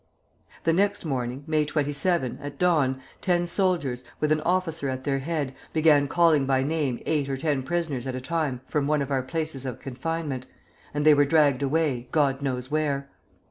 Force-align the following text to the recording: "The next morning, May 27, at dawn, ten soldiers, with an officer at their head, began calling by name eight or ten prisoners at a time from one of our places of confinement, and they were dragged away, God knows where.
"The 0.63 0.73
next 0.73 1.05
morning, 1.05 1.43
May 1.45 1.63
27, 1.63 2.39
at 2.41 2.57
dawn, 2.57 2.99
ten 3.21 3.45
soldiers, 3.45 4.03
with 4.19 4.31
an 4.31 4.41
officer 4.41 4.89
at 4.89 5.03
their 5.03 5.19
head, 5.19 5.53
began 5.73 6.07
calling 6.07 6.47
by 6.47 6.63
name 6.63 6.99
eight 7.05 7.29
or 7.29 7.37
ten 7.37 7.61
prisoners 7.61 8.07
at 8.07 8.15
a 8.15 8.19
time 8.19 8.61
from 8.65 8.87
one 8.87 9.03
of 9.03 9.11
our 9.11 9.21
places 9.21 9.63
of 9.63 9.79
confinement, 9.79 10.47
and 10.91 11.05
they 11.05 11.13
were 11.13 11.23
dragged 11.25 11.61
away, 11.61 12.07
God 12.11 12.41
knows 12.41 12.71
where. 12.71 13.09